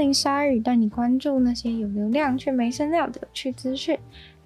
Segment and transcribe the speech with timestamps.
[0.00, 3.98] 欢迎光临鲨语，带你关注那些有流量却没声量的有趣资讯。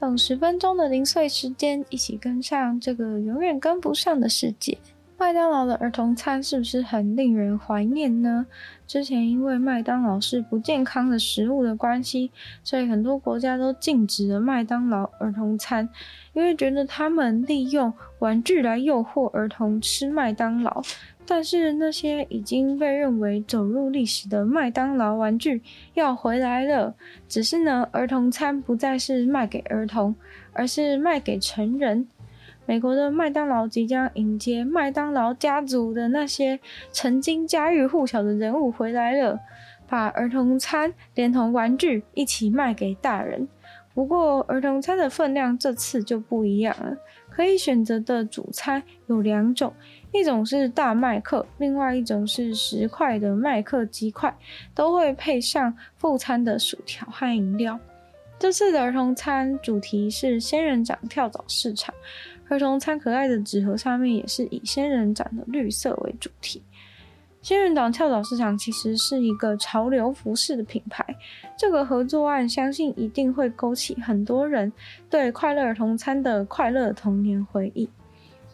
[0.02, 4.76] 用十分钟的零碎时间，一起跟上这个永远跟不上的世界。
[5.24, 8.44] 麦当劳的儿童餐是不是很令人怀念呢？
[8.86, 12.30] 之前因为麦当劳是不健康的食物的关系，
[12.62, 15.88] 所以很多国家都禁止了麦当劳儿童餐，
[16.34, 20.82] 因为觉得他们利用玩具来诱惑儿童吃麦当劳。
[21.24, 25.62] 但是那些已经被认为走入历史的麦当劳玩具
[25.94, 26.94] 要回来了，
[27.26, 30.14] 只是呢，儿童餐不再是卖给儿童，
[30.52, 32.06] 而是卖给成人。
[32.66, 36.58] 美国的麦当劳即将迎接麦当劳家族的那些
[36.90, 39.38] 曾经家喻户晓的人物回来了，
[39.86, 43.46] 把儿童餐连同玩具一起卖给大人。
[43.92, 46.96] 不过，儿童餐的分量这次就不一样了，
[47.30, 49.72] 可以选择的主餐有两种，
[50.12, 54.36] 一种是大麦克，另外一种是十块的麦克鸡块，
[54.74, 57.78] 都会配上副餐的薯条和饮料。
[58.36, 61.94] 这次的儿童餐主题是仙人掌跳蚤市场。
[62.48, 66.62] 儿童餐可爱的纸盒上面也是以仙人掌的绿色为主题。
[67.42, 71.04] 仙人掌跳蚤市场其实是一个潮流服饰的品牌，
[71.58, 74.72] 这个合作案相信一定会勾起很多人
[75.10, 77.88] 对快乐儿童餐的快乐童年回忆。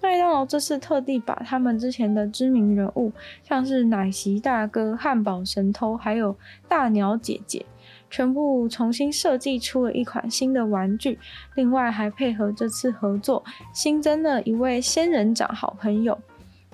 [0.03, 3.13] 麦当劳这次特地把他们之前的知名人物，
[3.45, 6.35] 像是奶昔大哥、汉堡神偷，还有
[6.67, 7.65] 大鸟姐姐。
[8.11, 11.19] 全部重新设计出了一款新的玩具，
[11.55, 16.19] 另外还配合这次合作，新增了一位仙人掌好朋友。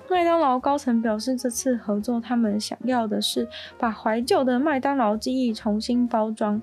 [0.09, 3.47] 麦当劳高层表示，这次合作他们想要的是
[3.77, 6.61] 把怀旧的麦当劳记忆重新包装。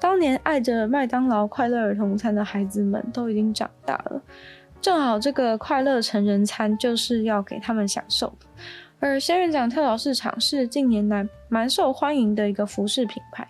[0.00, 4.20] 当年爱着麦当劳快乐儿童餐的孩子们都已经长大了，
[4.80, 8.46] 正好这个快乐成人餐就是要给他们享受的。
[8.98, 13.46] 而仙人掌跳蚤市场是近年来蛮受欢迎的一个服饰品牌。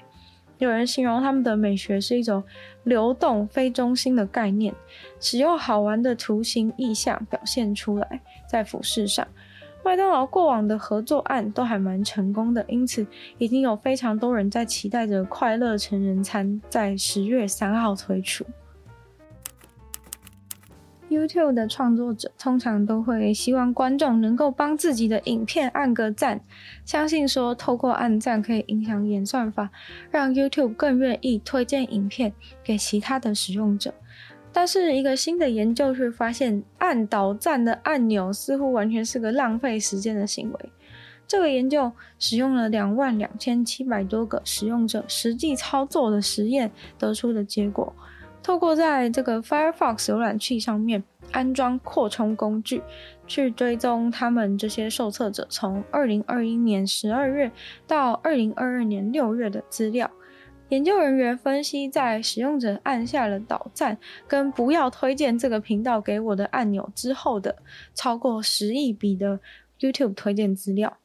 [0.59, 2.43] 有人形容他们的美学是一种
[2.85, 4.75] 流动、非中心的概念，
[5.21, 9.27] 使用好玩的图形意象表现出来，在服饰上。
[9.85, 13.07] 麦当劳过往的合作案都还蛮成功的，因此
[13.39, 18.45] 已经有非常多人在期待着快乐成人餐在十月三号推出。
[21.17, 26.41] YouTube 的创作者通常都会希望观众能够帮自己的影片按个赞，
[26.85, 29.71] 相信说透过按赞可以影响演算法，
[30.11, 32.33] 让 YouTube 更愿意推荐影片
[32.63, 33.95] 给其他的使用者。
[34.53, 40.71] 但是一个新的研究却发现，按倒赞的按钮似乎完全是个浪费时间的行为。
[41.29, 47.93] 这个研究使用了两万两千七百多个使用者实际操作的实验得出的结果。
[48.47, 51.03] 透过在这个 Firefox 浏览器上面
[51.33, 52.81] 安装扩充工具，
[53.27, 57.51] 去追踪他们这些受测者从二零二一年十二月
[57.89, 60.09] 到二零二二年六月的资料。
[60.69, 63.99] 研究人员分析，在使用者按下了导赞
[64.29, 67.57] 跟不要推荐这个频道给我的按钮之后的
[67.95, 69.41] 超过十亿笔的
[69.81, 70.97] YouTube 推荐资料。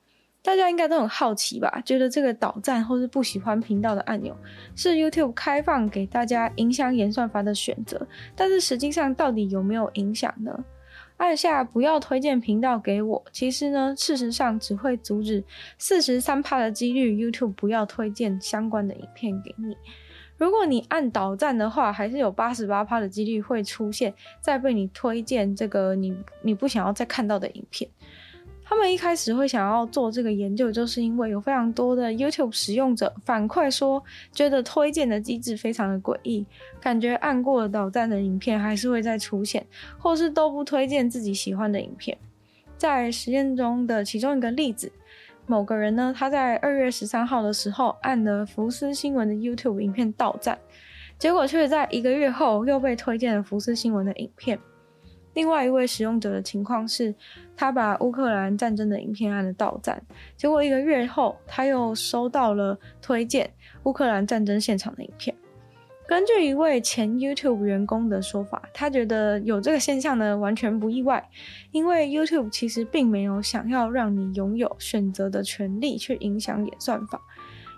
[0.44, 1.82] 大家应该都很好奇吧？
[1.86, 4.36] 觉得这个导赞或是不喜欢频道的按钮
[4.76, 10.66] 是 YouTube 开放给大家影响演算法的选择，但是实际上到底有没有影响呢？
[11.18, 15.44] 按下不要推荐频道给我，其实呢，事实上只会阻止
[15.78, 19.78] 四十三趴的几率 YouTube 不要推荐相关的影片给你。
[20.38, 27.88] 如果你按导赞的话，还是有八十八趴的几率会出现再被你推荐这个你你不想要再看到的影片。
[28.72, 34.02] 他们一开始会想要做这个研究，就是因为有非常多的 YouTube 使用者反馈说，
[34.32, 36.46] 觉得推荐的机制非常的诡异，
[36.80, 39.68] 感觉按过了倒赞的影片还是会再出现，
[39.98, 42.18] 或是都不推荐自己喜欢的影片。
[42.78, 44.90] 在实验中的其中一个例子，
[45.46, 50.58] 某个人呢，他在二月十三号的时候按了福斯新闻的 YouTube 影片倒赞，
[51.20, 54.58] 结果却在一个月后又被推荐了福斯新闻的影片。
[55.34, 57.14] 另外一位使用者的情况是，
[57.56, 60.02] 他把乌克兰战争的影片按了倒赞，
[60.36, 63.50] 结果一个月后他又收到了推荐
[63.84, 65.36] 乌克兰战争现场的影片。
[66.08, 71.26] 根据一位前 YouTube 员工的说法，他觉得有这个现象呢，完全不意外，
[71.72, 77.22] 因为 YouTube 其实并没有想要让你拥有选择的权利去影响演算法。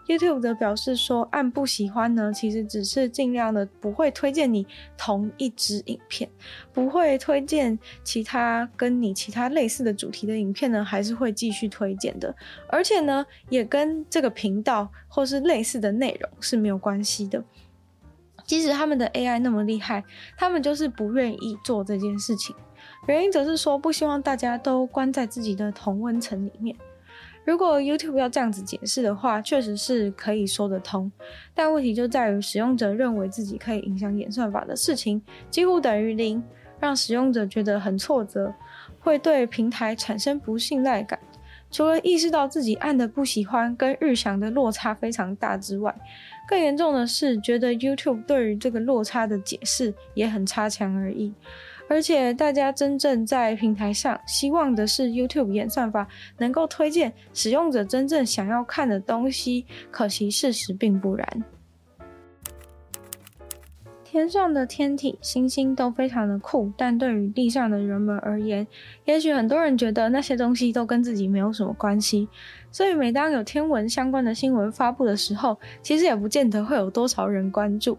[0.05, 4.67] YouTube 的表示说，按不喜欢呢，其实只是尽量的不会推荐你
[4.97, 6.29] 同一支影片，
[6.73, 12.35] 不会推荐其他跟你其他类似的主题的影片呢，还是会继续推荐的，
[12.67, 17.43] 而且呢，也跟这个频道或是类似的内容是没有关系的。
[18.45, 20.03] 即使他们的 AI 那么厉害，
[20.37, 22.53] 他们就是不愿意做这件事情，
[23.07, 26.75] 原因则是说不希望大家都关在自己的同温层里面。
[27.45, 31.11] 如果 YouTube 要这样子解释的话，确实是可以说得通。
[31.53, 36.41] 但问题就在于，使用者认为自己可以影响演算法的事情，几乎等于零，
[36.79, 38.53] 让使用者觉得很挫折，
[38.99, 41.19] 会对平台产生不信赖感。
[41.69, 45.93] 除了意识到自己按的不喜欢跟预想的落差非常大之外，
[46.47, 51.33] 更严重的是，觉得 YouTube 对于这个落差的解释也很差强而已。
[51.89, 56.07] 而且，大家真正在平台上希望的是 YouTube 演算法
[56.37, 61.43] 能够推荐使用者真正想要看的东西，可惜事实并不然。
[64.03, 68.67] 天上的天体、星星都非常的酷，但对于地上的人们而言，
[69.05, 72.27] 也许很多人觉得那些东西都跟自己没有什么关系。
[72.71, 77.97] 所以，每当有天文相关的新闻发布的时候，其实也不见得会有多少人关注。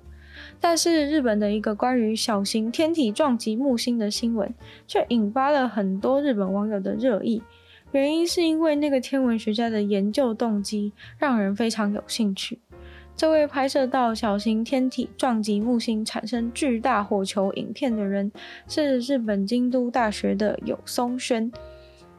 [0.61, 4.53] 但是日本的一个关于小型天体撞击木星的新闻，
[4.87, 7.43] 却引发了很多日本网友的热议。
[7.93, 12.59] 原因是因为那个天文学家的研究动机让人非常有兴趣。
[13.17, 18.33] 这位拍摄到小型天体撞击木星产生巨大火球影片的人，
[18.67, 21.53] 是日本京都大学的有松轩。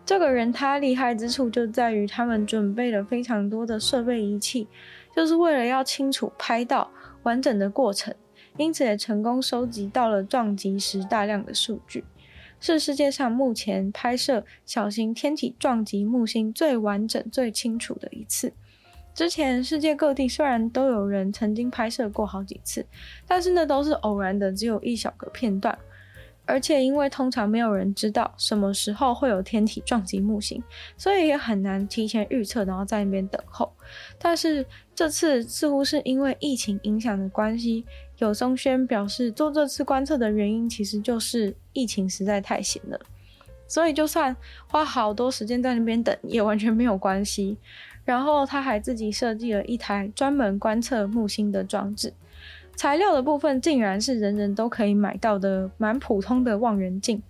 [0.06, 4.68] 这个人他厉害之处就在于他们准备了非常多的设备仪器，
[5.14, 6.90] 就是为了要清楚拍到
[7.26, 8.16] 完整的过程，
[8.58, 12.06] 因此也成功收集到了撞击时大量的数据，
[12.60, 18.54] 是世界上目前拍摄小型天体撞击木星最完整、最清楚的一次。
[19.14, 22.86] 之前世界各地虽然都有人曾经拍摄过好几次，
[23.26, 25.78] 但是那都是偶然的，只有一小个片段。
[26.46, 30.64] 而且，因为通常没有人知道什么时候会有天体撞击木星，
[30.96, 33.72] 所以也很难提前预测，然后在那边等候。
[34.20, 37.84] 但是这次似乎是因为疫情影响的关系，
[38.20, 43.00] 有松轩表示做这次观测的原因其实就是疫情实在太闲了，
[43.68, 44.36] 所以就算
[44.68, 47.58] 花好多时间在那边等，也完全没有关系。
[48.04, 52.14] 然后他还自己设计了一台专门观测木星的装置。
[52.76, 57.24] 材料的部分竟然是人人都可以买到的蛮普通的望远镜，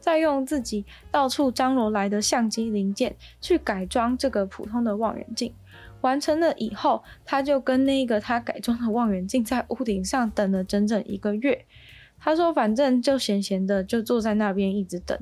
[0.00, 5.54] 再用自己到处张罗来的相机零件去改装这个普通的望远镜，
[6.00, 11.64] 完成了以后，他就跟那个他改装的望远镜在屋顶上等了整整一个月。
[12.20, 15.16] 他说：“反正就闲闲的，就坐在那边一直等。”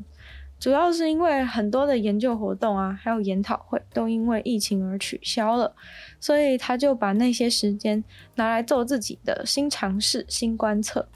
[0.59, 5.75] 主要是因为很多的研究活动啊，还有研讨会都因为疫情而取消了，
[6.19, 8.03] 所以他就把那些时间
[8.37, 11.07] 拿来做自己的新尝试、新观测，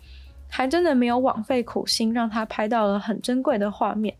[0.48, 4.14] 还真的没有枉费苦心，让他拍到了很珍贵的画面。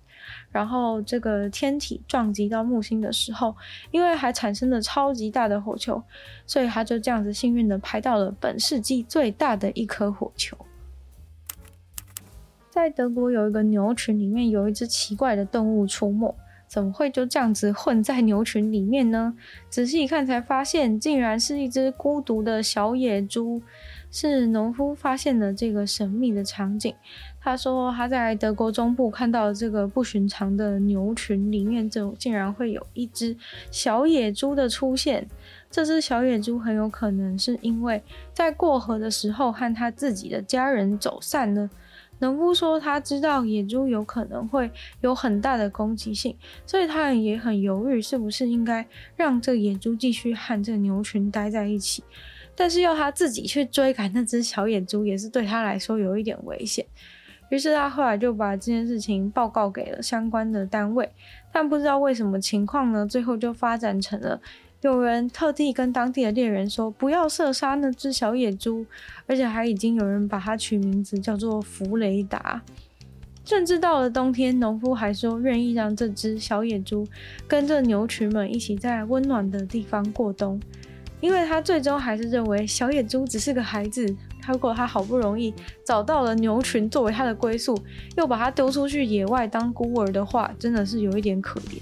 [0.50, 3.54] 然后这个天体撞击到木星的时候，
[3.90, 6.02] 因为还产生了超级大的火球，
[6.46, 10.56] 所以他就这样子幸运的拍到了本世纪最大的一颗火球。
[12.80, 16.34] 在德国有一个牛群，里面有一只奇怪的动物出没，
[16.66, 19.34] 怎么会就这样子混在牛群里面呢？
[19.68, 23.60] 仔细一看才发现，竟然是一只孤独的小野猪。
[24.12, 26.92] 是农夫发现了这个神秘的场景。
[27.40, 33.36] 他说他在德国中部看到这个不寻常的牛群里面，竟然会有一只
[33.70, 35.28] 小野猪的出现。
[35.70, 41.70] 这只小野猪很有可能是因为在过河的时候和他自己的家人走散了。
[42.20, 48.86] 农夫说，他知道野猪有可能会有很大的攻击性，所以他也很犹豫，是不是应该
[49.16, 52.04] 让这野猪继续和这牛群待在一起。
[52.54, 56.84] 但是要他自己去追赶那只小野猪，也是对他来说有一点危险。
[57.48, 61.10] 于是他后来就把这件事情报告给了相关的单位，
[61.50, 64.40] 但不知道为什么情况呢，最后就发展成了。
[64.82, 68.86] 有人特地跟当地的猎人说，不要射杀那只小野猪，
[69.26, 72.62] 而且还已经有人把它取名字叫做弗雷达。
[73.44, 77.06] 甚至到了冬天，农夫还说愿意让这只小野猪
[77.46, 80.58] 跟着牛群们一起在温暖的地方过冬，
[81.20, 84.16] 因为他最终还是认为小野猪只是个孩子。
[84.48, 87.78] 如果他好不容易找到了牛群作为他的归宿，
[88.16, 91.80] 又把它丢出去野外当孤儿的话，真的是有一点可怜。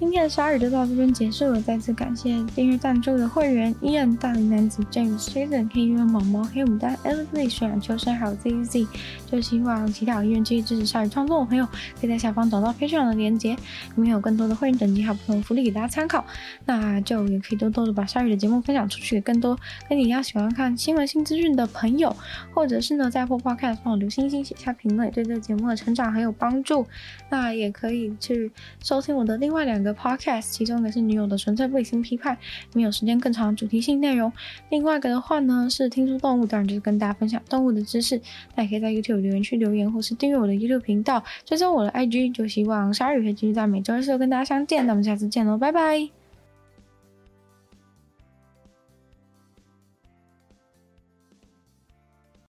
[0.00, 8.86] 今天的鲨鱼就到这边结束了，再次感谢订阅赞助的会员依然、大龄男子 James、Jason、K、U、毛毛、黑牡丹、Ellie、水染秋生，还有 ZZ。
[9.26, 11.66] 就希望其他有意愿继续支持鲨鱼创作的朋友，
[12.00, 13.54] 可以在下方找到非常好的链接，
[13.96, 16.24] 里面有更多的会员等级还有不同的福利给大家参考。
[16.64, 22.16] 那就也可以多多的把鲨鱼的节目分享出去，给更多跟你一样喜欢看新闻新资讯的朋友，
[22.54, 26.86] 或者是呢在 Apple Podcast 帮我留星星、写下评论，对这个节目的成长很有帮助。
[27.28, 28.50] 那也可以去
[28.80, 32.36] 收听我的另外两个 Podcast，其中一个是女友的纯粹不理性批判，
[32.74, 34.30] 没有时间更长主题性内容；
[34.70, 38.20] 另外一个的话呢是听说动物，当然就是跟大家分享动物的知识。
[38.54, 42.32] 那也可以在 YouTube 留言区留言，或是订阅我的 YouTube 频道，追踪我的 IG。
[42.32, 44.86] 就希望鲨鱼可以继续在每周二四跟大家相见。
[44.86, 46.17] 那我们下次见喽，拜拜。